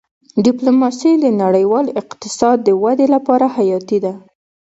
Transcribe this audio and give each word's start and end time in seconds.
ډيپلوماسي 0.45 1.11
د 1.23 1.25
نړیوال 1.41 1.85
اقتصاد 2.01 2.57
د 2.63 2.69
ودې 2.83 3.07
لپاره 3.15 3.45
حیاتي 3.55 3.97
ده. 4.05 4.13